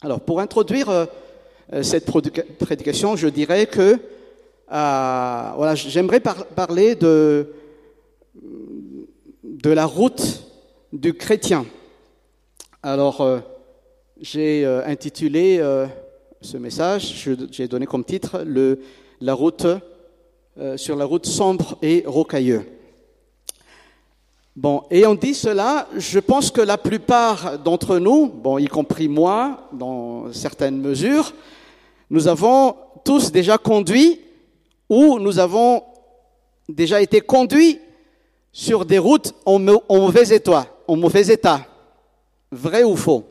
[0.00, 1.06] Alors, pour introduire euh,
[1.72, 2.08] euh, cette
[2.60, 3.98] prédication, je dirais que
[4.70, 7.52] euh, voilà, j'aimerais parler de,
[9.42, 10.44] de la route
[10.92, 11.66] du chrétien.
[12.80, 13.40] Alors,
[14.20, 15.60] j'ai intitulé
[16.40, 18.78] ce message, j'ai donné comme titre le,
[19.20, 19.66] la route
[20.76, 22.62] sur la route sombre et rocailleuse.
[24.60, 29.68] Bon, et dit cela, je pense que la plupart d'entre nous, bon, y compris moi,
[29.72, 31.32] dans certaines mesures,
[32.10, 32.74] nous avons
[33.04, 34.20] tous déjà conduit
[34.88, 35.84] ou nous avons
[36.68, 37.78] déjà été conduits
[38.50, 41.60] sur des routes en, mauvais état, en mauvais état.
[42.50, 43.26] Vrai ou faux?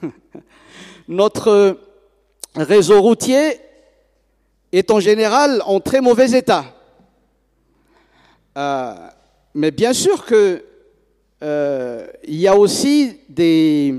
[1.08, 1.76] Notre
[2.56, 3.60] réseau routier
[4.72, 6.64] est en général en très mauvais état.
[8.56, 8.94] Euh,
[9.54, 10.64] mais bien sûr que
[11.42, 13.94] euh, y a aussi des,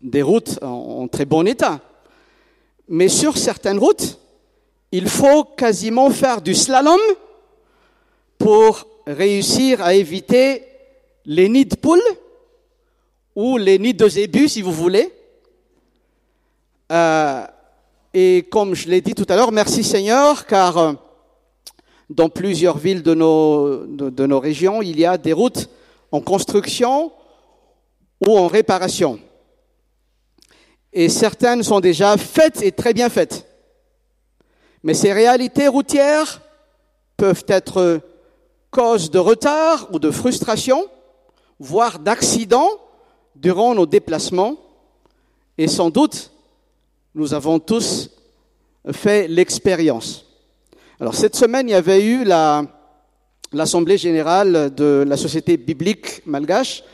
[0.00, 1.80] des routes en, très bon état.
[2.88, 4.18] Mais sur certaines routes,
[4.92, 7.00] il faut quasiment faire du slalom
[8.38, 10.64] pour réussir à éviter
[11.24, 12.00] les nids de poules
[13.36, 15.12] ou les nids de zébus, si vous voulez.
[16.90, 17.46] Euh,
[18.12, 20.92] et comme je l'ai dit tout à l'heure, merci Seigneur, car euh,
[22.10, 25.70] dans plusieurs villes de nos, de, nos régions, il y a des routes
[26.10, 27.12] en construction
[28.26, 29.20] ou en réparation.
[30.92, 33.46] Et certaines sont déjà faites et très bien faites.
[34.82, 36.42] Mais ces réalités routières
[37.16, 38.00] peuvent être
[38.72, 40.84] cause de retard ou de frustration,
[41.60, 42.70] voire d'accidents
[43.36, 44.56] durant nos déplacements.
[45.56, 46.32] Et sans doute,
[47.14, 48.10] nous avons tous
[48.92, 50.29] fait l'expérience.
[51.00, 52.62] Alors cette semaine, il y avait eu la,
[53.54, 56.84] l'assemblée générale de la société biblique malgache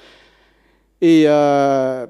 [1.00, 2.06] et euh,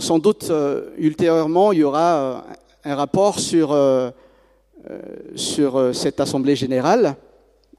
[0.00, 2.40] sans doute euh, ultérieurement il y aura euh,
[2.82, 3.78] un rapport sur
[5.36, 7.14] sur cette assemblée générale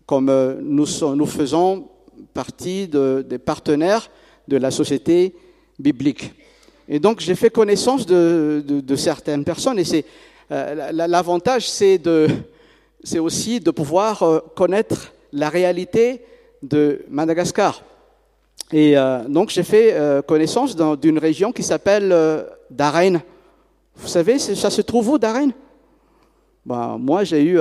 [0.05, 0.31] comme
[0.61, 1.89] nous nous faisons
[2.33, 4.09] partie de, des partenaires
[4.47, 5.35] de la société
[5.77, 6.33] biblique.
[6.87, 10.05] Et donc j'ai fait connaissance de, de, de certaines personnes et c'est
[10.49, 12.29] l'avantage c'est de
[13.03, 16.21] c'est aussi de pouvoir euh, connaître la réalité
[16.63, 17.81] de Madagascar.
[18.71, 22.13] Et euh, donc j'ai fait euh, connaissance d'une région qui s'appelle
[22.71, 23.21] Darren.
[23.95, 25.51] Vous savez, ça se trouve où Darren
[26.65, 27.59] ben, Moi j'ai eu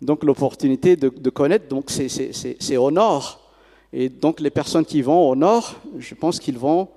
[0.00, 3.40] donc l'opportunité de, connaître, donc c'est au nord.
[3.92, 6.88] Et donc les personnes qui vont au nord, je pense qu'ils vont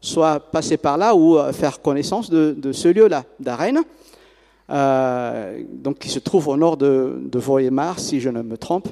[0.00, 3.84] soit passer par là ou faire connaissance de, de ce lieu-là, Darren.
[4.70, 8.88] Euh, donc qui se trouve au nord de, de Voyemar, si je ne me trompe.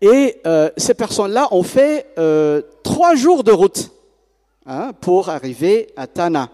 [0.00, 3.90] Et euh, ces personnes-là ont fait euh, trois jours de route
[4.64, 6.50] hein, pour arriver à Tana.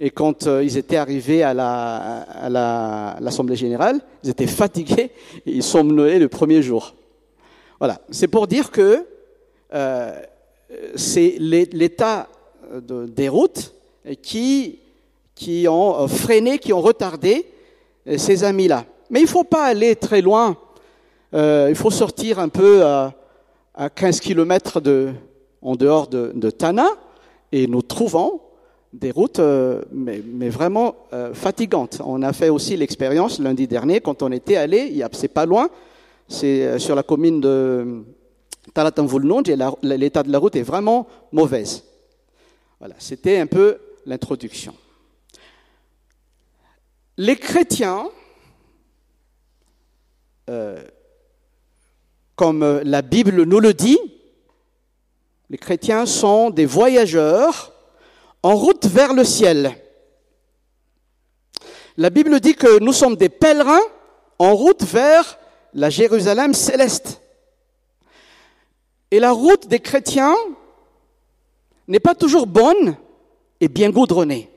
[0.00, 5.12] Et quand ils étaient arrivés à l'Assemblée la, à générale, ils étaient fatigués
[5.46, 6.96] et ils somnolaient le premier jour.
[7.78, 9.06] Voilà, c'est pour dire que
[10.96, 12.26] c'est l'état
[12.80, 13.72] des routes
[14.20, 14.80] qui
[15.34, 17.46] qui ont euh, freiné, qui ont retardé
[18.06, 18.84] euh, ces amis-là.
[19.10, 20.56] Mais il ne faut pas aller très loin.
[21.34, 23.12] Euh, il faut sortir un peu à,
[23.74, 25.12] à 15 kilomètres de,
[25.62, 26.86] en dehors de, de, Tana
[27.50, 28.40] et nous trouvons
[28.92, 32.00] des routes euh, mais, mais, vraiment euh, fatigantes.
[32.04, 35.68] On a fait aussi l'expérience lundi dernier quand on était allé, c'est pas loin,
[36.28, 38.04] c'est sur la commune de
[38.72, 41.82] Talatanvulnonj et l'état de la route est vraiment mauvaise.
[42.78, 44.74] Voilà, c'était un peu l'introduction.
[47.16, 48.10] Les chrétiens,
[50.50, 50.82] euh,
[52.34, 53.98] comme la Bible nous le dit,
[55.48, 57.72] les chrétiens sont des voyageurs
[58.42, 59.76] en route vers le ciel.
[61.96, 63.84] La Bible dit que nous sommes des pèlerins
[64.40, 65.38] en route vers
[65.72, 67.20] la Jérusalem céleste.
[69.12, 70.34] Et la route des chrétiens
[71.86, 72.96] n'est pas toujours bonne
[73.60, 74.50] et bien goudronnée.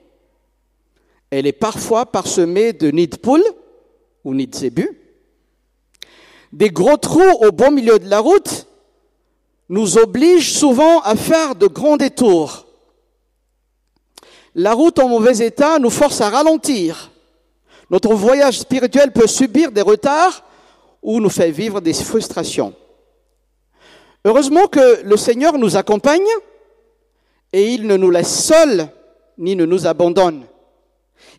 [1.30, 3.44] Elle est parfois parsemée de nids de poules
[4.24, 4.98] ou nids de zébus.
[6.54, 8.68] Des gros trous au bon milieu de la route
[9.70, 12.66] nous obligent souvent à faire de grands détours.
[14.56, 17.12] La route en mauvais état nous force à ralentir.
[17.90, 20.44] Notre voyage spirituel peut subir des retards
[21.02, 22.74] ou nous fait vivre des frustrations.
[24.26, 26.28] Heureusement que le Seigneur nous accompagne
[27.54, 28.90] et il ne nous laisse seuls
[29.38, 30.46] ni ne nous abandonne.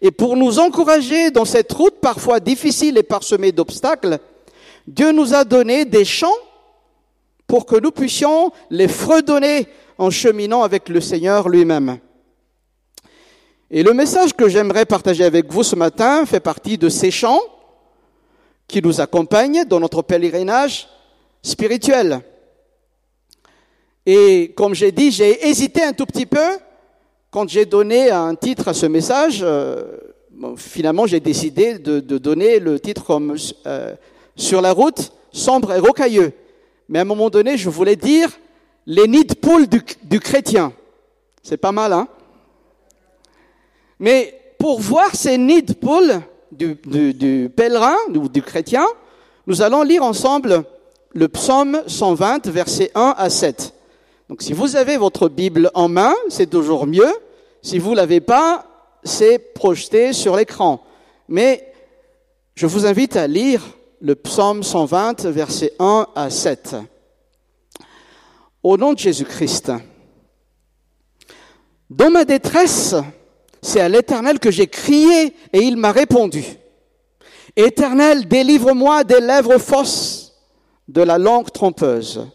[0.01, 4.19] Et pour nous encourager dans cette route parfois difficile et parsemée d'obstacles,
[4.87, 6.29] Dieu nous a donné des chants
[7.47, 11.99] pour que nous puissions les fredonner en cheminant avec le Seigneur lui-même.
[13.71, 17.41] Et le message que j'aimerais partager avec vous ce matin fait partie de ces chants
[18.67, 20.89] qui nous accompagnent dans notre pèlerinage
[21.43, 22.21] spirituel.
[24.07, 26.59] Et comme j'ai dit, j'ai hésité un tout petit peu
[27.31, 29.41] quand j'ai donné un titre à ce message.
[29.43, 29.85] Euh,
[30.57, 33.37] finalement, j'ai décidé de, donner le titre comme
[33.67, 33.95] euh,
[34.37, 36.33] Sur la route, sombre et rocailleux.
[36.89, 38.31] Mais à un moment donné, je voulais dire
[38.87, 40.73] les nids de poule du, chrétien.
[41.43, 42.09] C'est pas mal, hein
[43.99, 46.21] Mais pour voir ces nids de poule
[46.51, 48.87] du, du, du pèlerin ou du chrétien,
[49.47, 50.65] nous allons lire ensemble
[51.13, 53.75] le psaume 120, versets 1 à 7.
[54.29, 57.13] Donc si vous avez votre Bible en main, c'est toujours mieux.
[57.63, 58.67] Si vous l'avez pas,
[59.03, 60.83] c'est projeté sur l'écran.
[61.29, 61.73] Mais
[62.55, 63.63] je vous invite à lire
[64.01, 66.77] le psaume 120, versets 1 à 7.
[68.63, 69.73] Au nom de Jésus-Christ,
[71.89, 72.95] dans ma détresse,
[73.63, 76.45] c'est à l'Éternel que j'ai crié et il m'a répondu.
[77.57, 80.35] Éternel, délivre-moi des lèvres fausses,
[80.87, 82.29] de la langue trompeuse.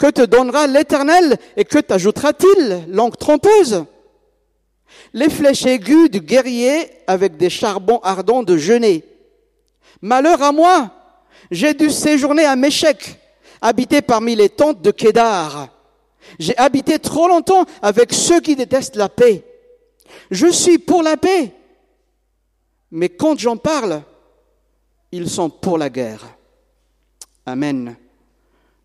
[0.00, 3.84] Que te donnera l'Éternel et que t'ajoutera-t-il, langue trompeuse
[5.12, 9.04] Les flèches aiguës du guerrier avec des charbons ardents de genêt.
[10.00, 10.90] Malheur à moi,
[11.50, 13.20] j'ai dû séjourner à Méchec,
[13.60, 15.68] habité parmi les tentes de Kédar.
[16.38, 19.44] J'ai habité trop longtemps avec ceux qui détestent la paix.
[20.30, 21.52] Je suis pour la paix,
[22.90, 24.02] mais quand j'en parle,
[25.12, 26.24] ils sont pour la guerre.
[27.44, 27.96] Amen.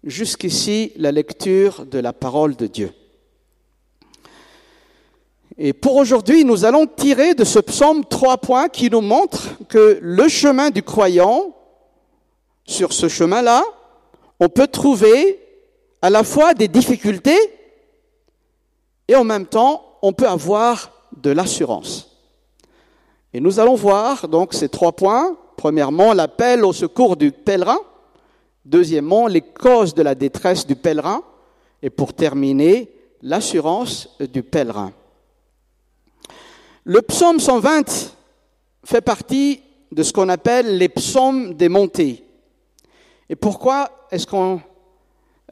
[0.06, 2.94] Jusqu'ici, la lecture de la parole de Dieu.
[5.57, 9.98] Et pour aujourd'hui, nous allons tirer de ce psaume trois points qui nous montrent que
[10.02, 11.56] le chemin du croyant,
[12.66, 13.63] sur ce chemin-là,
[14.40, 15.40] on peut trouver
[16.02, 17.40] à la fois des difficultés
[19.08, 22.12] et en même temps, on peut avoir de l'assurance.
[23.34, 25.38] Et nous allons voir donc ces trois points.
[25.58, 27.80] Premièrement, l'appel au secours du pèlerin.
[28.65, 31.23] Deuxièmement, les causes de la détresse du pèlerin.
[31.83, 32.91] Et pour terminer,
[33.21, 34.91] l'assurance du pèlerin.
[36.83, 38.15] Le psaume 120
[38.83, 42.23] fait partie de ce qu'on appelle les psaumes des montées.
[43.29, 44.62] Et pourquoi est-ce qu'on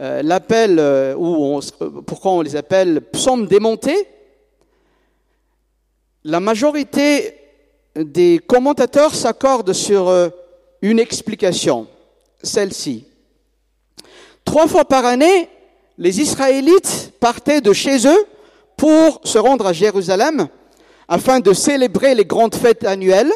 [0.01, 1.60] euh, l'appelle, euh, ou
[2.06, 4.07] pourquoi on les appelle psaumes des montées?
[6.24, 7.36] La majorité
[7.95, 10.30] des commentateurs s'accordent sur euh,
[10.81, 11.88] une explication
[12.44, 13.06] celle-ci.
[14.45, 15.50] Trois fois par année,
[15.98, 18.25] les Israélites partaient de chez eux
[18.78, 20.48] pour se rendre à Jérusalem
[21.07, 23.31] afin de célébrer les grandes fêtes annuelles,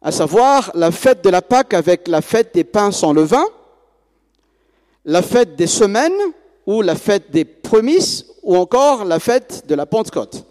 [0.00, 3.44] à savoir la fête de la Pâque avec la fête des pains sans levain,
[5.04, 6.12] la fête des semaines
[6.66, 10.44] ou la fête des prémices ou encore la fête de la Pentecôte.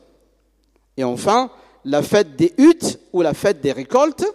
[0.98, 1.52] Et enfin,
[1.86, 4.26] la fête des huttes ou la fête des récoltes.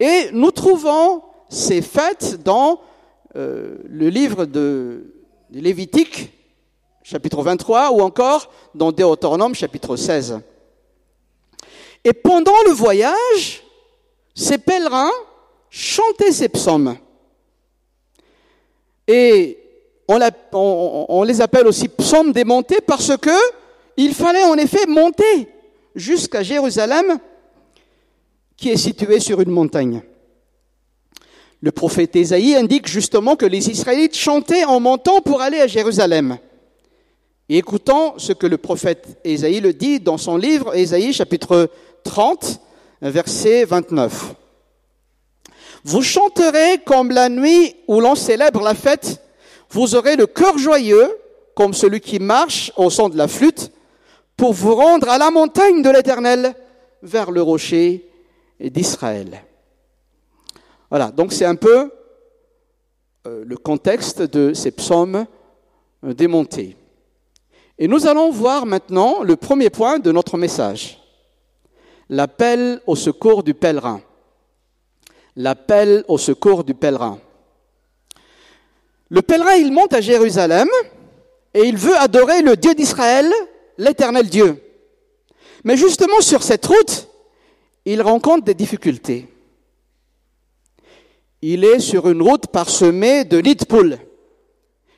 [0.00, 2.80] Et nous trouvons ces fêtes dans
[3.36, 5.14] euh, le livre de,
[5.50, 6.30] Lévitique,
[7.02, 10.40] chapitre 23, ou encore dans Deutéronome, chapitre 16.
[12.04, 13.62] Et pendant le voyage,
[14.34, 15.10] ces pèlerins
[15.70, 16.96] chantaient ces psaumes.
[19.06, 19.58] Et
[20.06, 23.30] on, les appelle aussi psaumes démontés parce que
[23.96, 25.48] il fallait en effet monter
[25.94, 27.18] jusqu'à Jérusalem,
[28.56, 30.02] qui est située sur une montagne.
[31.60, 36.38] Le prophète Ésaïe indique justement que les Israélites chantaient en montant pour aller à Jérusalem.
[37.48, 41.70] Et écoutons ce que le prophète Ésaïe le dit dans son livre, Ésaïe chapitre
[42.04, 42.60] 30,
[43.02, 44.34] verset 29.
[45.84, 49.20] Vous chanterez comme la nuit où l'on célèbre la fête,
[49.70, 51.10] vous aurez le cœur joyeux
[51.54, 53.72] comme celui qui marche au son de la flûte
[54.36, 56.54] pour vous rendre à la montagne de l'Éternel
[57.02, 58.08] vers le rocher
[58.60, 59.42] d'Israël.
[60.90, 61.90] Voilà, donc c'est un peu
[63.26, 65.26] euh, le contexte de ces psaumes
[66.04, 66.76] euh, démontés.
[67.78, 70.98] Et nous allons voir maintenant le premier point de notre message.
[72.08, 74.00] L'appel au secours du pèlerin.
[75.36, 77.18] L'appel au secours du pèlerin.
[79.10, 80.68] Le pèlerin, il monte à Jérusalem
[81.54, 83.30] et il veut adorer le Dieu d'Israël,
[83.76, 84.62] l'éternel Dieu.
[85.64, 87.08] Mais justement sur cette route,
[87.84, 89.28] il rencontre des difficultés
[91.42, 93.98] il est sur une route parsemée de nids de.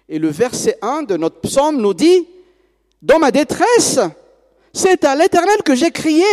[0.09, 2.26] Et le verset 1 de notre psaume nous dit,
[3.02, 4.00] dans ma détresse,
[4.73, 6.25] c'est à l'Éternel que j'ai crié,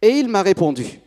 [0.00, 1.00] et il m'a répondu.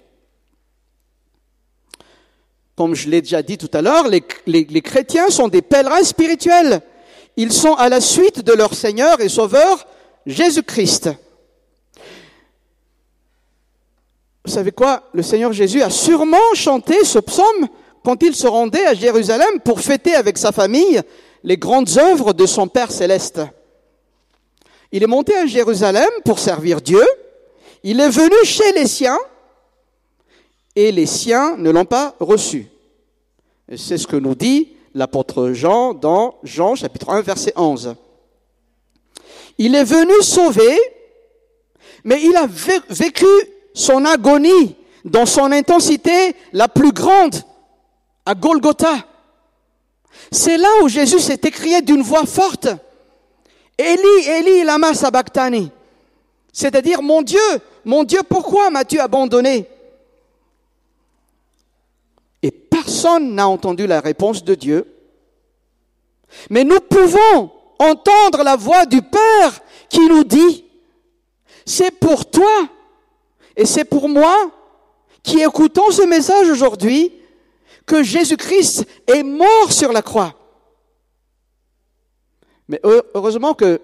[2.76, 6.82] Comme je l'ai déjà dit tout à l'heure, les, les, chrétiens sont des pèlerins spirituels.
[7.38, 9.88] Ils sont à la suite de leur Seigneur et Sauveur,
[10.26, 11.10] Jésus-Christ.
[14.46, 15.10] vous savez quoi?
[15.14, 17.68] Le Seigneur Jésus a sûrement chanté ce psaume
[18.06, 21.02] quand il se rendait à Jérusalem pour fêter avec sa famille
[21.44, 23.42] les grandes œuvres de son Père céleste.
[24.92, 27.04] Il est monté à Jérusalem pour servir Dieu.
[27.84, 29.18] Il est venu chez les siens
[30.76, 32.68] et les siens ne l'ont pas reçu.
[33.76, 37.96] C'est ce que nous dit l'apôtre Jean dans Jean chapitre 1 verset 11.
[39.58, 40.78] Il est venu sauver,
[42.04, 42.48] mais il a
[42.90, 43.26] vécu
[43.74, 47.36] son agonie dans son intensité la plus grande
[48.26, 49.06] à Golgotha.
[50.32, 52.68] C'est là où Jésus s'est écrié d'une voix forte.
[53.78, 55.72] Eli, Eli, lama sabachthani.
[56.52, 57.40] C'est-à-dire, mon Dieu,
[57.84, 59.68] mon Dieu, pourquoi m'as-tu abandonné?
[62.42, 64.92] Et personne n'a entendu la réponse de Dieu.
[66.50, 70.66] Mais nous pouvons entendre la voix du Père qui nous dit,
[71.66, 72.68] c'est pour toi
[73.56, 74.52] et c'est pour moi
[75.24, 77.12] qui écoutons ce message aujourd'hui
[77.86, 80.34] que Jésus-Christ est mort sur la croix.
[82.68, 83.80] Mais heureusement que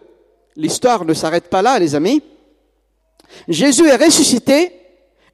[0.55, 2.24] l'histoire ne s'arrête pas là, les amis.
[3.48, 4.74] Jésus est ressuscité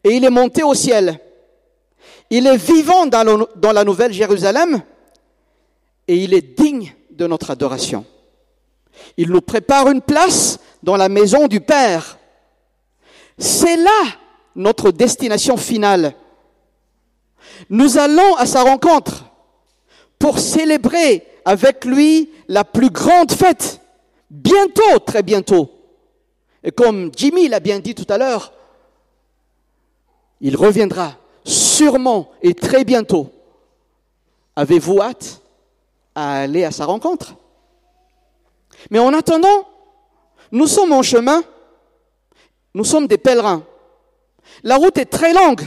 [0.04, 1.20] et il est monté au ciel.
[2.30, 4.82] Il est vivant dans la nouvelle Jérusalem
[6.08, 8.06] et il est digne de notre adoration.
[9.16, 12.18] Il nous prépare une place dans la maison du Père.
[13.38, 14.02] C'est là
[14.56, 16.14] notre destination finale.
[17.70, 19.26] Nous allons à sa rencontre
[20.20, 23.82] pour célébrer avec lui la plus grande fête.
[24.30, 25.72] Bientôt, très bientôt.
[26.64, 28.54] Et comme Jimmy l'a bien dit tout à l'heure,
[30.42, 33.32] il reviendra sûrement et très bientôt.
[34.56, 35.42] Avez-vous hâte
[36.16, 37.36] à aller à sa rencontre?
[38.92, 39.68] Mais en attendant,
[40.52, 41.44] nous sommes en chemin,
[42.74, 43.64] nous sommes des pèlerins.
[44.64, 45.62] La route est très longue.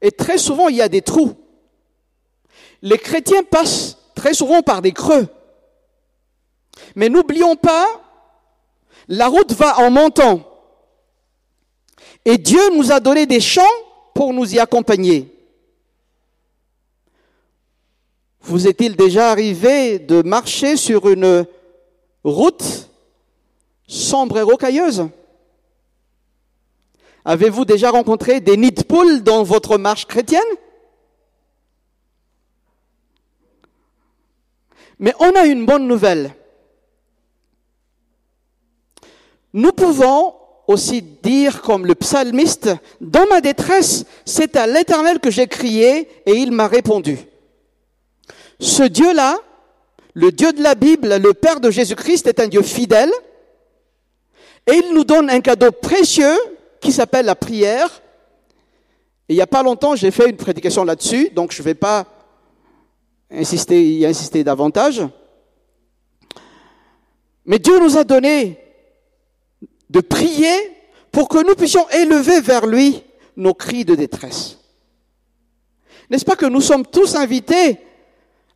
[0.00, 1.34] Et très souvent, il y a des trous.
[2.82, 5.26] Les chrétiens passent très souvent par des creux.
[6.94, 7.86] Mais n'oublions pas,
[9.08, 10.42] la route va en montant.
[12.24, 13.62] Et Dieu nous a donné des champs
[14.14, 15.34] pour nous y accompagner.
[18.40, 21.46] Vous est-il déjà arrivé de marcher sur une
[22.24, 22.88] route
[23.86, 25.08] sombre et rocailleuse?
[27.28, 30.40] Avez-vous déjà rencontré des nids de poules dans votre marche chrétienne?
[34.98, 36.34] Mais on a une bonne nouvelle.
[39.52, 40.36] Nous pouvons
[40.68, 42.70] aussi dire comme le psalmiste,
[43.02, 47.18] dans ma détresse, c'est à l'Éternel que j'ai crié et il m'a répondu.
[48.58, 49.36] Ce Dieu-là,
[50.14, 53.12] le Dieu de la Bible, le Père de Jésus-Christ, est un Dieu fidèle
[54.66, 56.38] et il nous donne un cadeau précieux
[56.80, 58.02] qui s'appelle la prière.
[59.28, 61.74] Et il n'y a pas longtemps, j'ai fait une prédication là-dessus, donc je ne vais
[61.74, 62.06] pas
[63.30, 65.02] insister, y insister davantage.
[67.44, 68.58] Mais Dieu nous a donné
[69.90, 70.54] de prier
[71.12, 73.02] pour que nous puissions élever vers lui
[73.36, 74.58] nos cris de détresse.
[76.10, 77.78] N'est-ce pas que nous sommes tous invités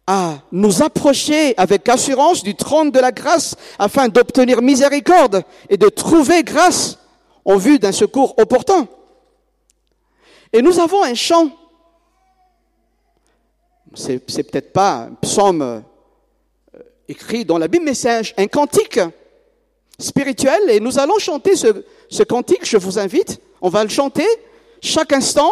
[0.06, 5.88] à nous approcher avec assurance du trône de la grâce afin d'obtenir miséricorde et de
[5.88, 6.98] trouver grâce
[7.44, 8.88] en vue d'un secours opportun.
[10.52, 11.50] Et nous avons un chant.
[13.94, 15.80] C'est, peut-être pas un psaume euh,
[17.08, 19.00] écrit dans la Bible, mais c'est un, cantique
[19.98, 20.70] spirituel.
[20.70, 23.40] Et nous allons chanter ce, ce cantique, je vous invite.
[23.60, 24.26] On va le chanter
[24.80, 25.50] chaque instant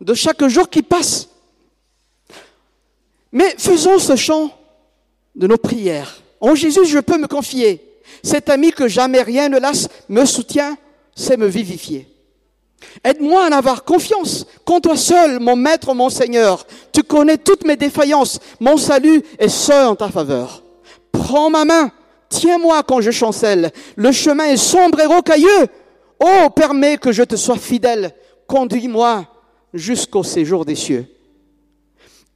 [0.00, 1.28] de chaque jour qui passe.
[3.32, 4.50] Mais faisons ce chant
[5.34, 6.22] de nos prières.
[6.40, 7.82] En Jésus, je peux me confier.
[8.22, 10.76] Cet ami que jamais rien ne lasse me soutient
[11.14, 12.08] c'est me vivifier.
[13.02, 14.46] Aide-moi à en avoir confiance.
[14.64, 18.38] Qu'en toi seul, mon maître, mon Seigneur, tu connais toutes mes défaillances.
[18.60, 20.62] Mon salut est seul en ta faveur.
[21.12, 21.90] Prends ma main,
[22.28, 23.70] tiens-moi quand je chancelle.
[23.96, 25.66] Le chemin est sombre et rocailleux.
[26.20, 28.12] Oh, permets que je te sois fidèle.
[28.46, 29.26] Conduis-moi
[29.72, 31.06] jusqu'au séjour des cieux.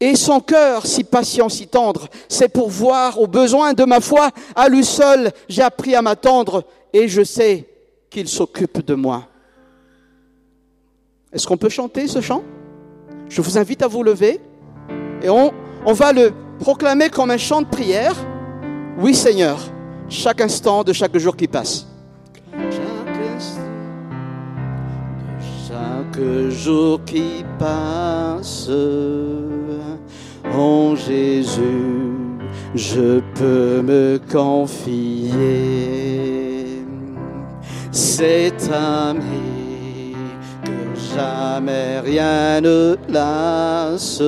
[0.01, 4.31] Et son cœur, si patient, si tendre, c'est pour voir aux besoins de ma foi.
[4.55, 7.67] À lui seul, j'ai appris à m'attendre et je sais
[8.11, 9.29] qu'il s'occupe de moi.
[11.33, 12.43] Est-ce qu'on peut chanter ce chant?
[13.29, 14.41] Je vous invite à vous lever
[15.23, 15.53] et on,
[15.93, 18.15] va le proclamer comme un chant de prière.
[18.99, 19.59] Oui Seigneur,
[20.09, 21.87] chaque instant de chaque jour qui passe.
[25.69, 28.71] Chaque jour qui passe,
[30.53, 32.15] en Jésus,
[32.75, 35.69] je peux me confier
[37.93, 40.15] cet ami
[40.65, 44.21] que jamais rien ne lasse,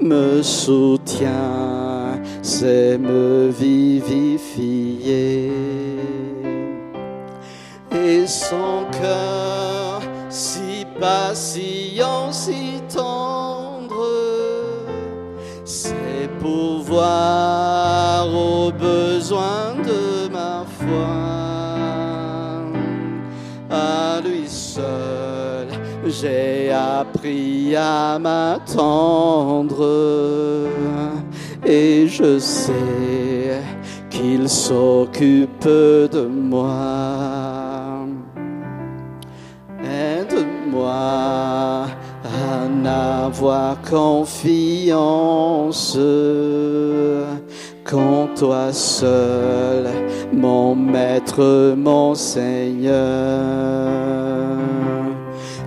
[0.00, 5.52] me soutient, c'est me vivifier.
[7.92, 14.06] Et son cœur si patient, si tendre,
[15.64, 21.17] c'est pouvoir aux besoins de ma foi.
[24.78, 25.66] Seul,
[26.06, 29.86] j'ai appris à m'attendre
[31.66, 33.60] et je sais
[34.10, 38.06] qu'il s'occupe de moi.
[39.82, 41.86] Aide-moi à
[42.68, 45.18] n'avoir confiance
[47.84, 49.88] qu'en toi seul,
[50.32, 52.96] mon maître, mon Seigneur.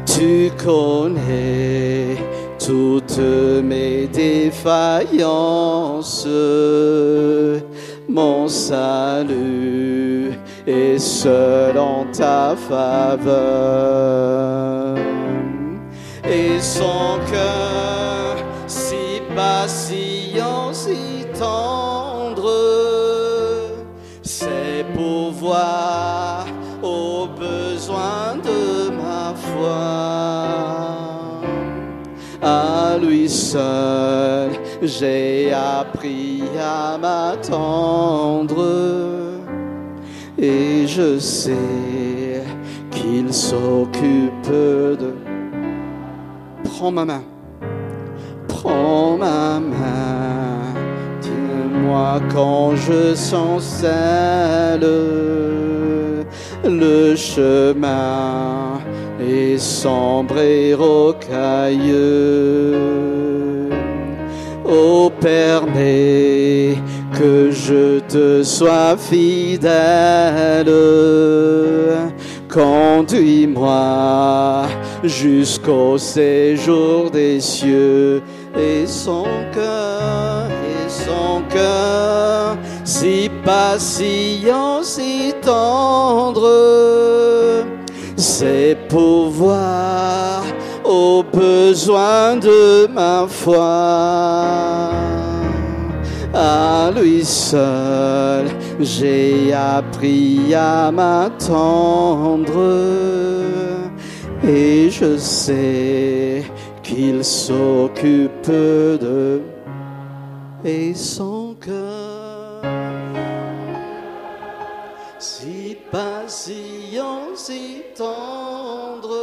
[0.05, 2.17] Tu connais
[2.59, 3.19] toutes
[3.63, 5.17] mes défaillances,
[8.07, 10.31] mon salut
[10.67, 13.01] est seul en ta faveur.
[16.23, 18.20] Et son cœur
[25.51, 26.45] pouvoir
[26.81, 29.81] aux besoins de ma foi.
[32.41, 38.65] À lui seul, j'ai appris à m'attendre.
[40.37, 42.43] Et je sais
[42.89, 45.13] qu'il s'occupe de...
[46.63, 47.23] Prends ma main,
[48.47, 50.50] prends ma main,
[52.33, 54.81] quand je sens seul
[56.63, 58.79] le chemin
[59.19, 61.99] est sombre et rocailleux.
[64.65, 66.77] Oh, permets
[67.17, 70.71] que je te sois fidèle.
[72.49, 73.83] Conduis-moi
[75.03, 78.21] jusqu'au séjour des cieux
[78.57, 80.49] et son cœur
[81.11, 86.49] son cœur si patient, si tendre,
[88.15, 90.43] c'est pouvoir
[90.83, 94.91] aux besoins de ma foi.
[96.33, 98.45] À lui seul,
[98.79, 102.61] j'ai appris à m'attendre
[104.47, 106.43] et je sais
[106.83, 109.41] qu'il s'occupe de
[110.63, 112.61] et son cœur
[115.21, 119.15] si patient, si tendre,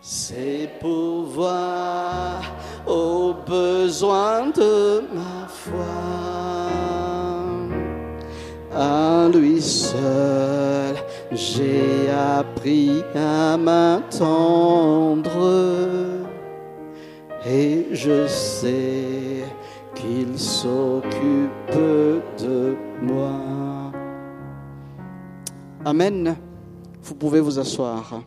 [0.00, 2.42] c'est pouvoir
[2.86, 5.94] aux besoins de ma foi.
[8.74, 10.96] À lui seul,
[11.32, 15.30] j'ai appris à m'attendre
[17.46, 19.15] et je sais
[20.06, 21.70] qu'il s'occupe
[22.38, 23.92] de moi.
[25.84, 26.36] Amen.
[27.02, 28.22] Vous pouvez vous asseoir.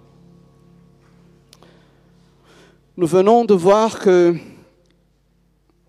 [2.97, 4.35] Nous venons de voir que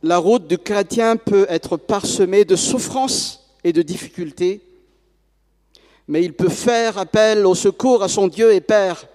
[0.03, 4.63] la route du chrétien peut être parsemée de souffrances et de difficultés,
[6.09, 9.07] mais il peut faire appel au secours à son Dieu et Père.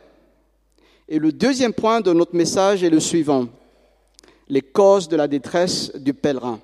[1.07, 3.47] Et le deuxième point de notre message est le suivant
[4.47, 6.59] les causes de la détresse du pèlerin.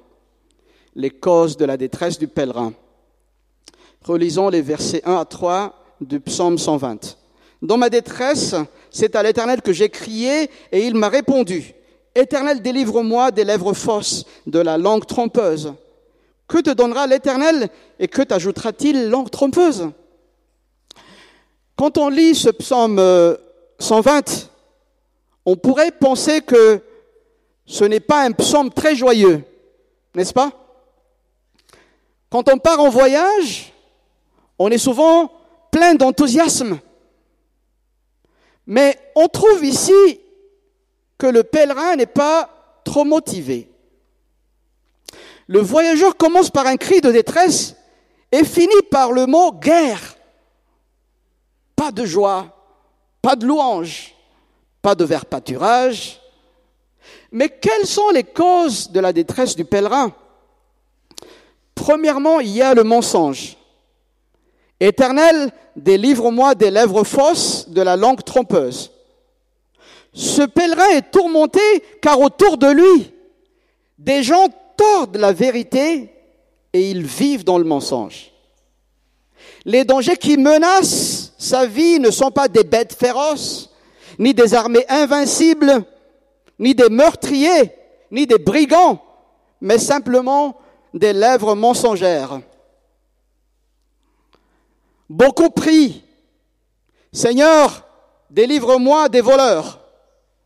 [0.96, 2.74] Les causes de la détresse du pèlerin.
[4.04, 7.18] Relisons les versets 1 à 3 du psaume 120.
[7.62, 8.56] Dans ma détresse,
[8.90, 11.74] c'est à l'Éternel que j'ai crié et il m'a répondu.
[12.16, 15.74] Éternel, délivre-moi des lèvres fausses, de la langue trompeuse.
[16.48, 19.90] Que te donnera l'Éternel et que t'ajoutera-t-il langue trompeuse?
[21.78, 22.98] Quand on lit ce psaume
[23.80, 24.48] 120, euh,
[25.46, 26.82] on pourrait penser que
[27.66, 29.44] ce n'est pas un psaume très joyeux,
[30.16, 30.52] n'est-ce pas?
[32.30, 33.74] Quand on part en voyage,
[34.58, 35.32] on est souvent
[35.72, 36.80] plein d'enthousiasme.
[38.66, 40.22] Mais on trouve ici
[41.18, 43.70] que le pèlerin n'est pas trop motivé.
[45.48, 47.76] Le voyageur commence par un cri de détresse
[48.32, 50.16] et finit par le mot guerre.
[51.76, 52.56] Pas de joie,
[53.22, 54.16] pas de louange,
[54.82, 56.21] pas de verre pâturage.
[57.32, 60.14] Mais quelles sont les causes de la détresse du pèlerin?
[61.76, 63.58] Premièrement, il y a le mensonge.
[64.80, 68.92] Éternel, délivre-moi des lèvres fausses, de la langue trompeuse.
[70.14, 71.62] Ce pèlerin est tourmenté
[72.02, 73.14] car autour de lui,
[73.98, 76.10] des gens tordent la vérité
[76.74, 78.32] et ils vivent dans le mensonge.
[79.64, 83.70] Les dangers qui menacent sa vie ne sont pas des bêtes féroces,
[84.20, 85.84] ni des armées invincibles,
[86.62, 87.74] ni des meurtriers,
[88.12, 89.04] ni des brigands,
[89.60, 90.58] mais simplement
[90.94, 92.40] des lèvres mensongères.
[95.10, 96.04] Beaucoup prient,
[97.12, 97.86] Seigneur,
[98.30, 99.80] délivre-moi des voleurs.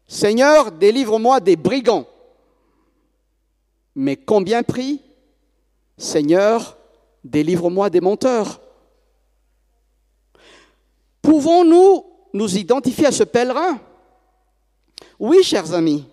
[0.08, 2.06] Seigneur, délivre-moi des brigands.
[3.94, 5.02] Mais combien prient?
[5.98, 6.78] Seigneur,
[7.24, 8.62] délivre-moi des menteurs.
[11.22, 13.80] Pouvons-nous nous identifier à ce pèlerin?
[15.20, 16.06] Oui, chers amis.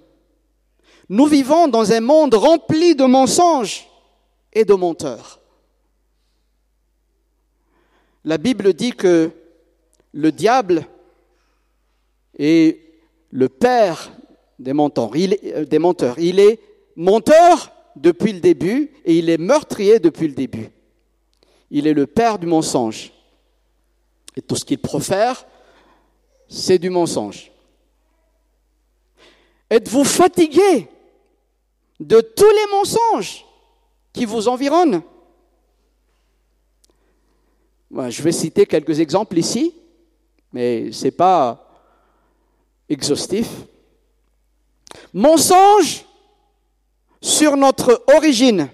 [1.08, 3.86] Nous vivons dans un monde rempli de mensonges
[4.52, 5.40] et de menteurs.
[8.24, 9.30] La Bible dit que
[10.12, 10.86] le diable
[12.38, 12.80] est
[13.30, 14.12] le père
[14.58, 15.16] des menteurs.
[15.16, 16.18] Il est, euh, des menteurs.
[16.18, 16.60] Il est
[16.96, 20.70] menteur depuis le début et il est meurtrier depuis le début.
[21.70, 23.12] Il est le père du mensonge.
[24.36, 25.46] Et tout ce qu'il profère,
[26.48, 27.51] c'est du mensonge.
[29.72, 30.86] Êtes-vous fatigué
[31.98, 33.46] de tous les mensonges
[34.12, 35.00] qui vous environnent?
[37.90, 39.74] Je vais citer quelques exemples ici,
[40.52, 41.66] mais ce n'est pas
[42.86, 43.48] exhaustif.
[45.14, 46.04] Mensonge
[47.22, 48.68] sur notre origine.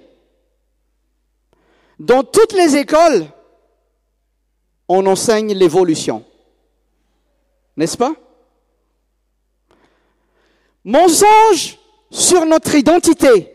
[2.01, 3.25] Dans toutes les écoles,
[4.89, 6.25] on enseigne l'évolution.
[7.77, 8.17] N'est-ce pas?
[10.89, 11.79] Mensonge
[12.11, 13.53] sur notre identité.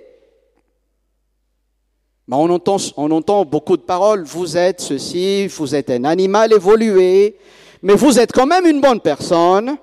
[2.28, 4.24] Ben, on, entend, on beaucoup de paroles.
[4.24, 7.36] Vous êtes ceci, vous êtes un animal évolué,
[7.82, 9.78] mais vous êtes quand même une bonne personne.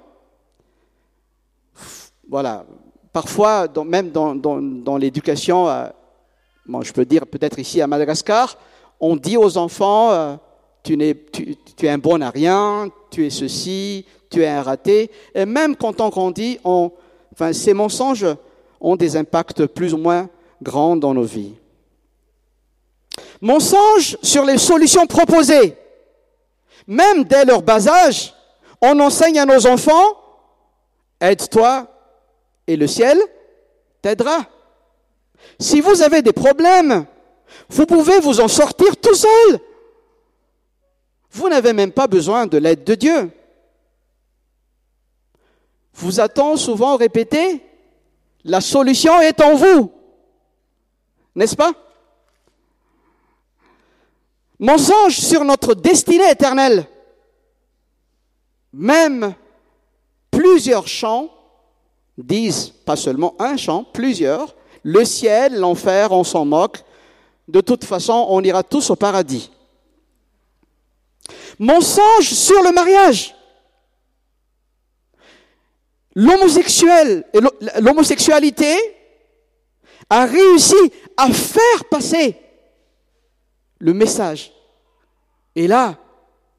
[2.28, 2.64] Voilà.
[3.12, 5.88] Parfois, même dans, l'éducation, euh,
[6.82, 8.56] je peux dire peut-être ici à Madagascar,
[9.00, 10.36] on dit aux enfants, euh,
[10.84, 15.10] tu, es, un bon à rien, tu es ceci, tu es un raté.
[15.34, 16.60] Et même quand on grandit,
[17.32, 18.26] enfin, ces mensonges
[18.80, 20.28] ont des impacts plus ou moins
[20.62, 21.54] grands dans nos vies.
[23.40, 25.76] Mensonges sur les solutions proposées.
[26.86, 28.34] Même dès leur bas âge,
[28.80, 30.16] on enseigne à nos enfants,
[31.20, 31.86] aide-toi
[32.66, 33.18] et le ciel
[34.02, 34.46] t'aidera.
[35.58, 37.06] Si vous avez des problèmes,
[37.68, 39.60] vous pouvez vous en sortir tout seul.
[41.32, 43.30] Vous n'avez même pas besoin de l'aide de Dieu.
[46.00, 47.62] Vous attend souvent répéter,
[48.44, 49.92] la solution est en vous.
[51.34, 51.72] N'est-ce pas?
[54.58, 56.86] Mensonge sur notre destinée éternelle.
[58.72, 59.34] Même
[60.30, 61.28] plusieurs chants
[62.16, 66.82] disent, pas seulement un chant, plusieurs, le ciel, l'enfer, on s'en moque.
[67.48, 69.50] De toute façon, on ira tous au paradis.
[71.58, 73.34] Mensonge sur le mariage.
[76.14, 77.24] L'homosexuel
[77.80, 78.76] l'homosexualité
[80.08, 80.74] a réussi
[81.16, 82.36] à faire passer
[83.78, 84.52] le message.
[85.54, 85.98] Et là,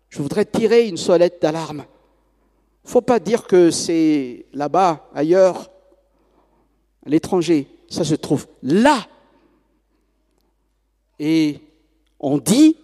[0.09, 1.85] je voudrais tirer une solette d'alarme
[2.83, 5.71] faut pas dire que c'est là-bas, ailleurs,
[7.05, 7.67] à l'étranger.
[7.89, 9.07] Ça se trouve là.
[11.19, 11.59] Et
[12.19, 12.77] on dit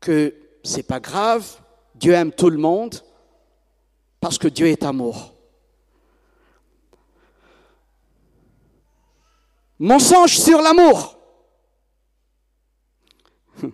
[0.00, 1.46] que c'est pas grave,
[1.94, 3.02] Dieu aime tout le monde
[4.20, 5.34] parce que Dieu est amour.
[9.78, 11.16] Mensonge sur l'amour.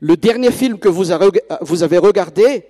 [0.00, 2.64] Le dernier film que vous avez regardé,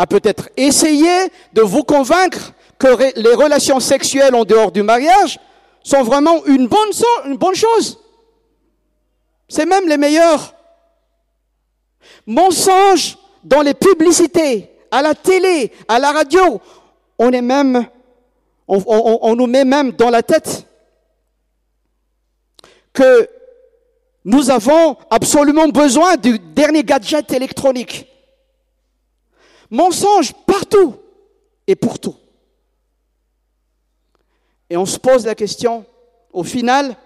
[0.00, 5.38] a peut-être essayé de vous convaincre que les relations sexuelles en dehors du mariage
[5.82, 7.98] sont vraiment une bonne, chose.
[9.46, 10.54] C'est même les meilleurs.
[12.26, 16.60] Mensonges dans les publicités, à la télé, à la radio.
[17.18, 17.86] On est même,
[18.66, 20.66] on, nous met même dans la tête
[22.92, 23.28] que
[24.24, 28.06] nous avons absolument besoin du dernier gadget électronique.
[29.70, 30.96] Mensonge partout
[31.66, 32.16] et pour tout.
[34.68, 35.84] Et on se pose la question,
[36.32, 36.96] au final,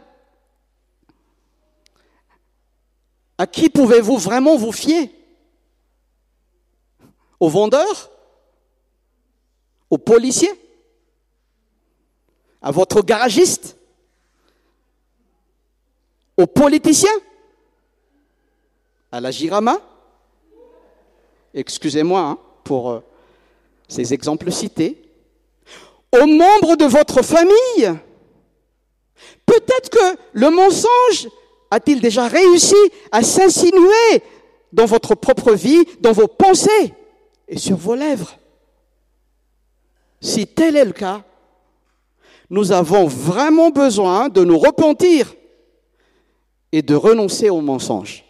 [3.38, 5.11] à qui pouvez-vous vraiment vous fier?
[7.40, 8.11] Aux vendeurs
[9.90, 10.53] Aux policiers
[12.62, 13.77] À votre garagiste?
[16.37, 17.16] Aux politiciens
[19.12, 19.81] À la Girama?
[21.55, 23.01] Excusez-moi hein, pour euh,
[23.87, 25.01] ces exemples cités,
[26.12, 27.94] aux membres de votre famille?
[29.47, 31.29] Peut-être que le mensonge
[31.70, 32.75] a-t-il déjà réussi
[33.12, 34.23] à s'insinuer
[34.73, 36.92] dans votre propre vie, dans vos pensées?
[37.48, 38.37] Et sur vos lèvres.
[40.20, 41.22] Si tel est le cas,
[42.50, 45.35] nous avons vraiment besoin de nous repentir
[46.72, 48.24] et de renoncer au mensonge.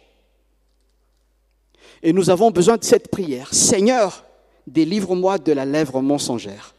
[2.03, 3.53] Et nous avons besoin de cette prière.
[3.53, 4.25] Seigneur,
[4.67, 6.75] délivre-moi de la lèvre mensongère.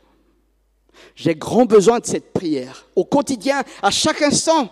[1.15, 4.71] J'ai grand besoin de cette prière au quotidien, à chaque instant.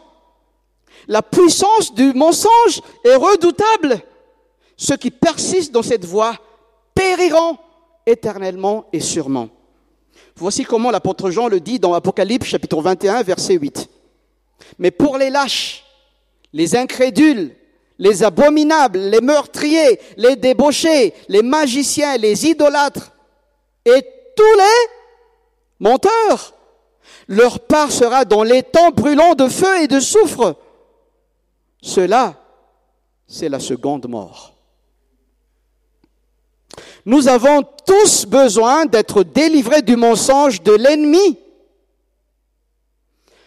[1.09, 4.01] La puissance du mensonge est redoutable.
[4.77, 6.39] Ceux qui persistent dans cette voie
[6.95, 7.59] périront
[8.07, 9.49] éternellement et sûrement.
[10.37, 13.89] Voici comment l'apôtre Jean le dit dans Apocalypse chapitre 21 verset 8.
[14.79, 15.85] Mais pour les lâches,
[16.53, 17.55] les incrédules,
[17.99, 23.13] les abominables, les meurtriers, les débauchés, les magiciens, les idolâtres
[23.85, 24.03] et
[24.37, 24.91] tous les
[25.79, 26.55] menteurs,
[27.29, 30.57] leur part sera dans les temps brûlants de feu et de soufre.
[31.81, 32.35] Cela,
[33.27, 34.54] c'est la seconde mort.
[37.05, 41.39] Nous avons tous besoin d'être délivrés du mensonge de l'ennemi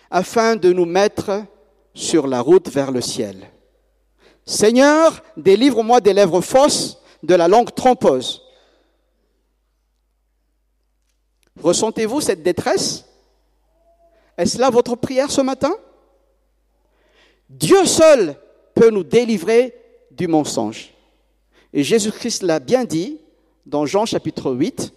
[0.09, 1.43] afin de nous mettre
[1.93, 3.51] sur la route vers le ciel.
[4.45, 8.43] Seigneur, délivre-moi des lèvres fausses, de la langue trompeuse.
[11.61, 13.05] Ressentez-vous cette détresse?
[14.37, 15.73] Est-ce là votre prière ce matin?
[17.49, 18.35] Dieu seul
[18.75, 19.75] peut nous délivrer
[20.11, 20.93] du mensonge.
[21.77, 23.19] Et Jésus-Christ l'a bien dit
[23.67, 24.91] dans Jean chapitre 8,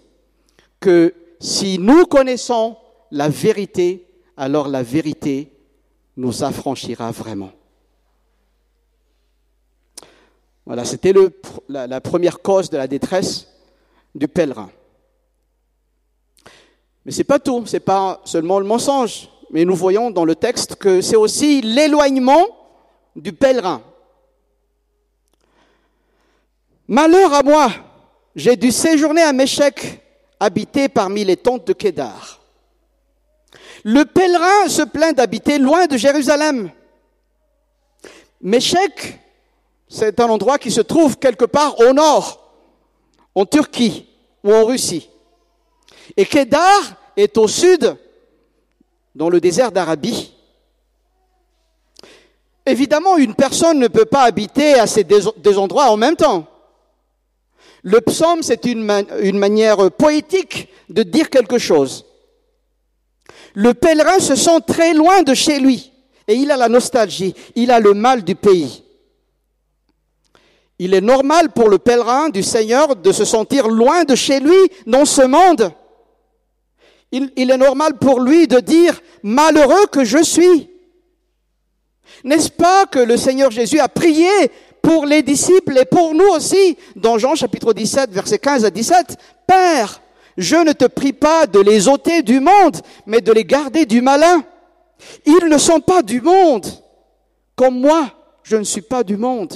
[0.80, 2.74] que si nous connaissons
[3.10, 5.52] la vérité, alors la vérité
[6.16, 7.52] nous affranchira vraiment.
[10.64, 11.12] Voilà, c'était
[11.68, 13.46] la, première cause de la détresse
[14.14, 14.70] du pèlerin.
[17.04, 20.76] Mais c'est pas tout, c'est pas seulement le mensonge mais nous voyons dans le texte
[20.76, 22.46] que c'est aussi l'éloignement
[23.16, 23.82] du pèlerin.
[26.90, 27.70] Malheur à moi,
[28.34, 30.02] j'ai dû séjourner à Méchec,
[30.40, 32.40] habité parmi les tentes de Kédar.
[33.84, 36.68] Le pèlerin se plaint d'habiter loin de Jérusalem.
[38.42, 39.20] Méchec,
[39.88, 42.50] c'est un endroit qui se trouve quelque part au nord,
[43.36, 44.08] en Turquie
[44.42, 45.08] ou en Russie.
[46.16, 47.96] Et Kédar est au sud,
[49.14, 50.34] dans le désert d'Arabie.
[52.66, 56.48] Évidemment, une personne ne peut pas habiter à ces deux endroits en même temps.
[57.82, 62.04] Le psaume, c'est une, manière poétique de dire quelque chose.
[63.54, 65.92] Le pèlerin se sent très loin de chez lui
[66.28, 68.84] et il a la nostalgie, il a le mal du pays.
[70.78, 74.56] Il est normal pour le pèlerin du Seigneur de se sentir loin de chez lui
[74.86, 75.72] dans ce monde
[77.12, 80.70] il, est normal pour lui de dire malheureux que je suis.
[82.24, 84.28] N'est-ce pas que le Seigneur Jésus a prié
[84.82, 89.16] pour les disciples et pour nous aussi dans Jean chapitre 17 verset 15 à 17
[89.46, 90.00] Père,
[90.36, 94.00] je ne te prie pas de les ôter du monde, mais de les garder du
[94.00, 94.44] malin.
[95.26, 96.66] Ils ne sont pas du monde,
[97.56, 98.10] comme moi,
[98.42, 99.54] je ne suis pas du monde.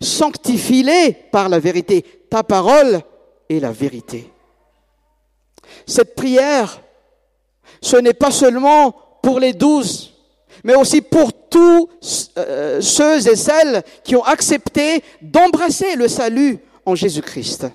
[0.00, 2.04] Sanctifie-les par la vérité.
[2.30, 3.02] Ta parole
[3.48, 4.30] est la vérité.
[5.86, 6.80] Cette prière,
[7.80, 10.11] ce n'est pas seulement pour les douze,
[10.64, 16.94] mais aussi pour tous euh, ceux et celles qui ont accepté d'embrasser le salut en
[16.94, 17.66] Jésus-Christ.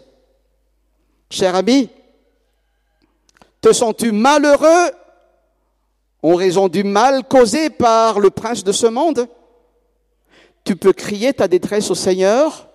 [1.29, 1.89] Cher ami,
[3.61, 4.91] te sens-tu malheureux
[6.23, 9.27] en raison du mal causé par le prince de ce monde?
[10.63, 12.69] Tu peux crier ta détresse au Seigneur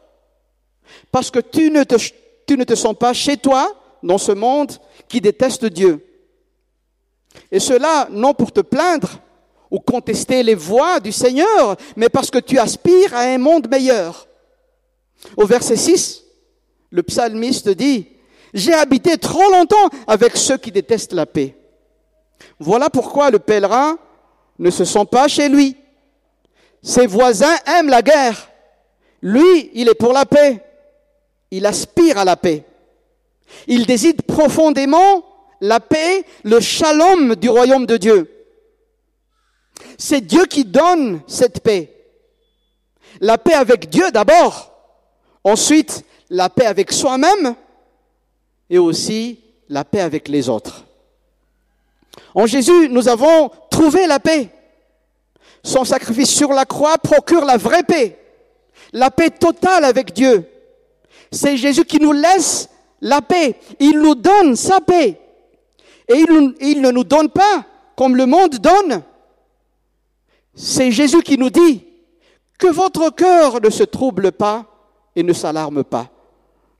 [1.10, 1.96] parce que tu ne te,
[2.46, 4.72] tu ne te sens pas chez toi dans ce monde
[5.08, 6.06] qui déteste Dieu.
[7.50, 9.18] Et cela non pour te plaindre
[9.72, 14.28] ou contester les voies du Seigneur, mais parce que tu aspires à un monde meilleur.
[15.34, 16.22] Au verset 6,
[16.90, 18.06] le psalmiste dit,
[18.52, 21.56] J'ai habité trop longtemps avec ceux qui détestent la paix.
[22.60, 23.98] Voilà pourquoi le pèlerin
[24.58, 25.74] ne se sent pas chez lui.
[26.82, 28.50] Ses voisins aiment la guerre.
[29.22, 30.62] Lui, il est pour la paix.
[31.50, 32.64] Il aspire à la paix.
[33.66, 35.24] Il désire profondément
[35.62, 38.41] la paix, le shalom du royaume de Dieu.
[40.04, 41.94] C'est Dieu qui donne cette paix.
[43.20, 44.72] La paix avec Dieu d'abord,
[45.44, 47.54] ensuite la paix avec soi-même
[48.68, 49.38] et aussi
[49.68, 50.84] la paix avec les autres.
[52.34, 54.48] En Jésus, nous avons trouvé la paix.
[55.62, 58.18] Son sacrifice sur la croix procure la vraie paix,
[58.92, 60.44] la paix totale avec Dieu.
[61.30, 62.68] C'est Jésus qui nous laisse
[63.00, 63.54] la paix.
[63.78, 65.20] Il nous donne sa paix.
[66.08, 69.04] Et il, il ne nous donne pas comme le monde donne.
[70.54, 71.84] C'est Jésus qui nous dit
[72.58, 74.66] que votre cœur ne se trouble pas
[75.16, 76.08] et ne s'alarme pas.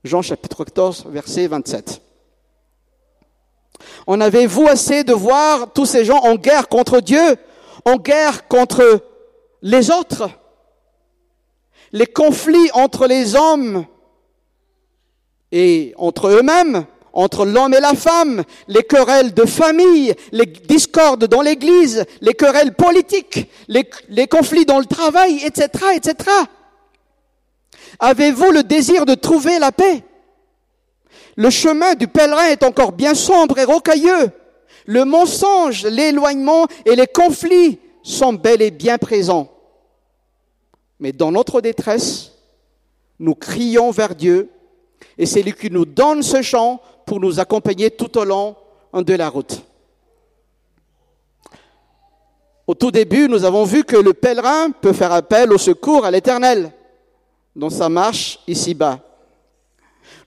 [0.04, 2.02] Jean chapitre 14, verset 27.
[4.06, 7.36] En avez-vous assez de voir tous ces gens en guerre contre Dieu,
[7.84, 9.04] en guerre contre
[9.62, 10.28] les autres
[11.92, 13.86] Les conflits entre les hommes
[15.50, 21.42] et entre eux-mêmes, entre l'homme et la femme, les querelles de famille, les discordes dans
[21.42, 26.30] l'église, les querelles politiques, les, conflits dans le travail, etc., etc.
[27.98, 30.02] Avez-vous le désir de trouver la paix?
[31.36, 34.30] Le chemin du pèlerin est encore bien sombre et rocailleux.
[34.86, 39.48] Le mensonge, l'éloignement et les conflits sont bel et bien présents.
[40.98, 42.32] Mais dans notre détresse,
[43.18, 44.50] nous crions vers Dieu
[45.18, 48.56] et c'est lui qui nous donne ce chant pour nous accompagner tout au long
[48.94, 49.62] de la route.
[52.66, 56.10] Au tout début, nous avons vu que le pèlerin peut faire appel au secours à
[56.10, 56.72] l'Éternel
[57.56, 59.00] dans sa marche ici-bas.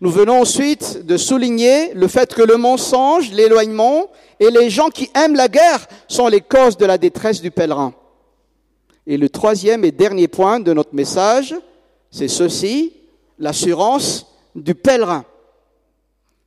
[0.01, 4.09] Nous venons ensuite de souligner le fait que le mensonge, l'éloignement
[4.39, 7.93] et les gens qui aiment la guerre sont les causes de la détresse du pèlerin.
[9.07, 11.55] Et le troisième et dernier point de notre message,
[12.11, 12.93] c'est ceci,
[13.39, 15.25] l'assurance du pèlerin.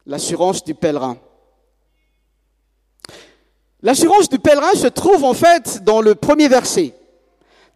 [0.08, 1.18] L'assurance du pèlerin.
[3.82, 6.94] L'assurance du pèlerin se trouve en fait dans le premier verset.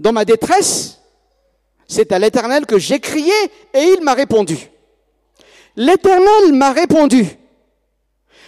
[0.01, 0.99] Dans ma détresse,
[1.87, 3.35] c'est à l'Éternel que j'ai crié
[3.75, 4.71] et il m'a répondu.
[5.77, 7.27] L'Éternel m'a répondu.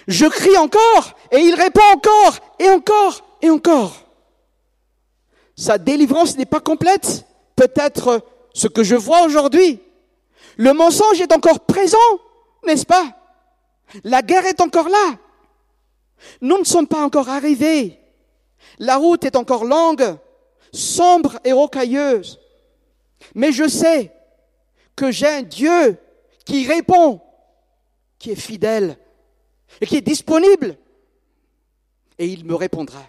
[0.09, 4.07] Je crie encore et il répond encore et encore et encore.
[5.57, 7.27] Sa délivrance n'est pas complète.
[7.55, 8.23] Peut-être
[8.55, 9.79] ce que je vois aujourd'hui.
[10.57, 11.99] Le mensonge est encore présent,
[12.67, 13.15] n'est-ce pas?
[14.03, 15.19] La guerre est encore là.
[16.41, 17.99] Nous ne sommes pas encore arrivés.
[18.79, 20.17] La route est encore longue,
[20.73, 22.41] sombre et rocailleuse.
[23.35, 24.13] Mais je sais
[24.97, 25.99] que j'ai un Dieu
[26.45, 27.21] qui répond,
[28.19, 28.99] qui est fidèle
[29.81, 30.77] et qui est disponible.
[32.19, 33.03] Et il me répondra.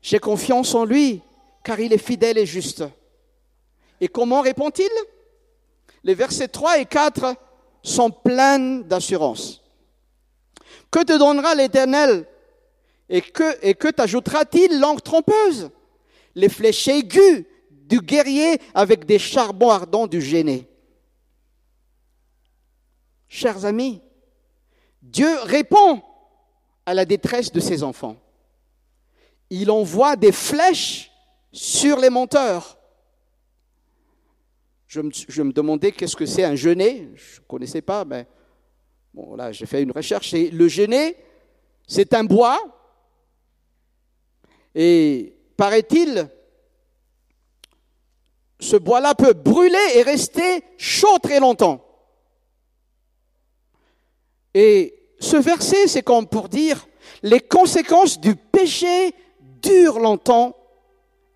[0.00, 1.22] J'ai confiance en lui
[1.64, 2.84] car il est fidèle et juste.
[4.00, 4.90] Et comment répond-il?
[6.04, 7.34] Les versets 3 et 4
[7.88, 9.62] sont pleins d'assurance.
[10.90, 12.26] Que te donnera l'Éternel
[13.08, 15.70] et que, et que t'ajoutera-t-il langue trompeuse?
[16.34, 20.68] Les flèches aiguës du guerrier avec des charbons ardents du gêné.
[23.28, 24.00] Chers amis,
[25.02, 26.02] Dieu répond
[26.86, 28.16] à la détresse de ses enfants.
[29.50, 31.10] Il envoie des flèches
[31.52, 32.77] sur les menteurs.
[34.88, 37.10] Je me, demandais qu'est-ce que c'est un genêt.
[37.14, 38.26] Je ne connaissais pas, mais
[39.12, 40.32] bon, là, j'ai fait une recherche.
[40.32, 41.14] Et le genêt,
[41.86, 42.58] c'est un bois.
[44.74, 46.30] Et paraît-il,
[48.58, 51.84] ce bois-là peut brûler et rester chaud très longtemps.
[54.54, 56.88] Et ce verset, c'est comme pour dire,
[57.22, 59.12] les conséquences du péché
[59.60, 60.56] durent longtemps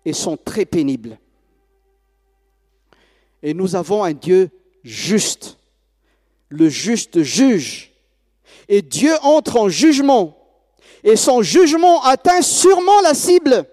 [0.05, 1.19] et sont très pénibles.
[3.43, 4.49] Et nous avons un Dieu
[4.83, 5.57] juste,
[6.49, 7.91] le juste juge.
[8.67, 10.37] Et Dieu entre en jugement.
[11.03, 13.67] Et son jugement atteint sûrement la cible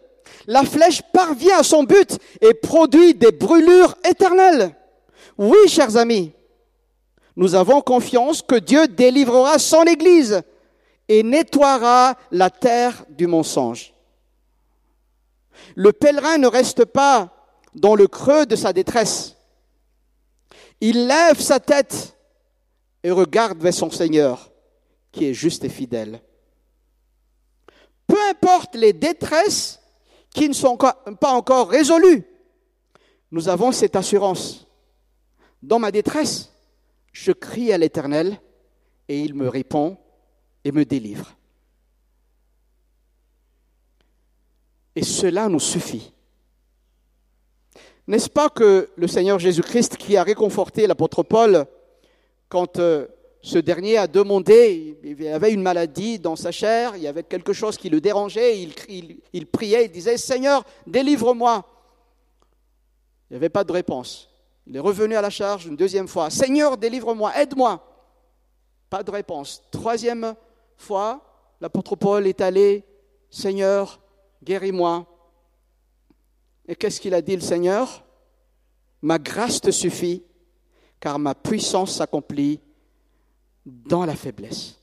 [0.50, 4.74] la flèche parvient à son but et produit des brûlures éternelles.
[5.38, 6.32] Oui, chers amis,
[7.36, 10.42] nous avons confiance que Dieu délivrera son Église
[11.08, 13.94] et nettoiera la terre du mensonge.
[15.76, 17.28] Le pèlerin ne reste pas
[17.74, 19.36] dans le creux de sa détresse.
[20.80, 22.16] Il lève sa tête
[23.02, 24.50] et regarde vers son Seigneur,
[25.12, 26.22] qui est juste et fidèle.
[28.06, 29.80] Peu importe les détresses
[30.30, 32.24] qui ne sont pas encore résolus,
[33.30, 34.66] nous avons cette assurance.
[35.62, 36.52] Dans ma détresse,
[37.12, 38.40] je crie à l'Éternel
[39.08, 39.98] et il me répond
[40.64, 41.36] et me délivre.
[44.96, 46.12] Et cela nous suffit.
[48.06, 51.66] N'est-ce pas que le Seigneur Jésus-Christ qui a réconforté l'apôtre Paul
[52.48, 53.06] quand euh,
[53.42, 57.52] ce dernier a demandé, il avait une maladie dans sa chair, il y avait quelque
[57.52, 61.64] chose qui le dérangeait, il, priait, il disait, Seigneur, délivre-moi.
[63.30, 64.28] Il n'y avait pas de réponse.
[64.66, 67.86] Il est revenu à la charge une deuxième fois, Seigneur, délivre-moi, aide-moi.
[68.90, 69.62] Pas de réponse.
[69.70, 70.34] Troisième
[70.76, 71.20] fois,
[71.60, 72.84] l'apôtre Paul est allé,
[73.30, 74.00] Seigneur,
[74.42, 75.06] guéris-moi.
[76.70, 78.04] Et qu'est-ce qu'il a dit le Seigneur?
[79.02, 80.22] Ma grâce te suffit,
[81.00, 82.60] car ma puissance s'accomplit
[83.66, 84.80] dans la faiblesse.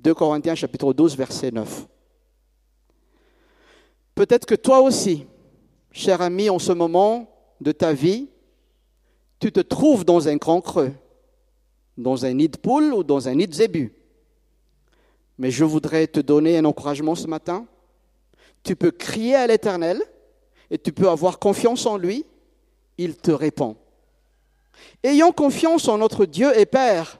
[0.00, 1.86] 2 Corinthiens chapitre 12 verset 9.
[4.14, 5.26] Peut-être que toi aussi,
[5.90, 7.30] cher ami, en ce moment
[7.62, 8.28] de ta vie,
[9.38, 10.92] tu te trouves dans un grand creux,
[11.96, 13.94] dans un nid de poule ou dans un nid de zébu.
[15.38, 17.66] Mais je voudrais te donner un encouragement ce matin.
[18.62, 20.02] Tu peux crier à l'Éternel
[20.70, 22.24] et tu peux avoir confiance en lui.
[22.98, 23.76] Il te répond.
[25.02, 27.18] Ayant confiance en notre Dieu et Père,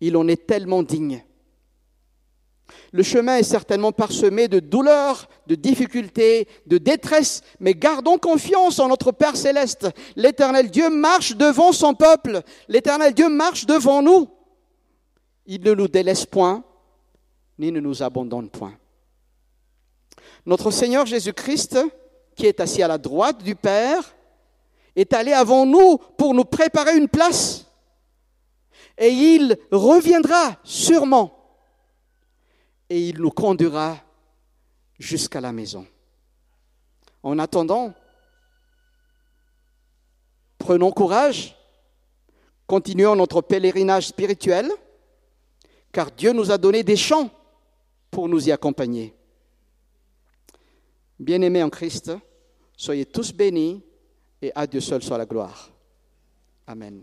[0.00, 1.24] il en est tellement digne.
[2.92, 8.88] Le chemin est certainement parsemé de douleurs, de difficultés, de détresse, mais gardons confiance en
[8.88, 9.88] notre Père céleste.
[10.16, 12.42] L'éternel Dieu marche devant son peuple.
[12.68, 14.28] L'éternel Dieu marche devant nous.
[15.46, 16.64] Il ne nous délaisse point,
[17.58, 18.74] ni ne nous abandonne point.
[20.46, 21.78] Notre Seigneur Jésus-Christ,
[22.38, 24.14] qui est assis à la droite du Père,
[24.94, 27.66] est allé avant nous pour nous préparer une place.
[28.96, 31.34] Et il reviendra sûrement
[32.88, 33.98] et il nous conduira
[35.00, 35.84] jusqu'à la maison.
[37.24, 37.92] En attendant,
[40.58, 41.56] prenons courage,
[42.68, 44.70] continuons notre pèlerinage spirituel,
[45.90, 47.30] car Dieu nous a donné des champs
[48.12, 49.12] pour nous y accompagner.
[51.18, 52.12] Bien-aimés en Christ,
[52.78, 53.82] soyez tous bénis
[54.40, 55.70] et à Dieu seul soit la gloire.
[56.66, 57.02] Amen.